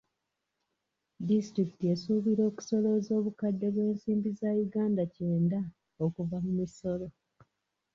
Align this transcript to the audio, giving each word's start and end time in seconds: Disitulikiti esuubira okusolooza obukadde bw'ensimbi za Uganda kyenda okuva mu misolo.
Disitulikiti 1.27 1.85
esuubira 1.93 2.41
okusolooza 2.49 3.11
obukadde 3.19 3.67
bw'ensimbi 3.73 4.29
za 4.39 4.49
Uganda 4.65 5.01
kyenda 5.13 5.59
okuva 6.05 6.37
mu 6.43 6.51
misolo. 6.59 7.07